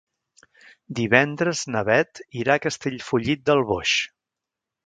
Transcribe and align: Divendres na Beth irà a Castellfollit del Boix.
Divendres 0.99 1.61
na 1.75 1.83
Beth 1.91 2.23
irà 2.41 2.57
a 2.57 2.63
Castellfollit 2.67 3.47
del 3.51 3.63
Boix. 3.75 3.97